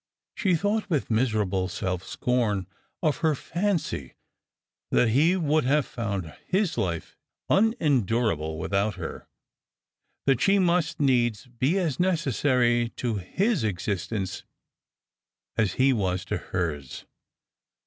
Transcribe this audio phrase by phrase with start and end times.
[0.33, 2.65] She thought with miserable self scorn
[3.03, 4.15] of her fancy
[4.89, 7.15] that he would have lound his life
[7.51, 9.27] unen durable without her;
[10.25, 14.43] that she must needs be as necessary to his existence
[15.55, 17.05] ar tie was to hers.